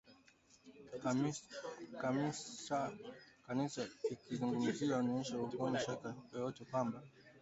Chamisa 3.45 3.83
akizungumza 4.11 4.79
inaonyesha 4.85 5.33
hakuna 5.41 5.79
shaka 5.85 6.09
yoyote 6.31 6.61
kwamba 6.71 6.97